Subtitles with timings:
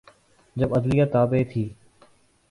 [0.55, 1.63] جب عدلیہ تابع تھی۔